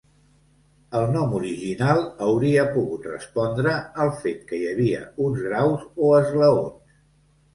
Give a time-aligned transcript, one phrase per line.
[0.99, 6.97] El nom original hauria pogut respondre al fet que hi havia uns graus o esglaons.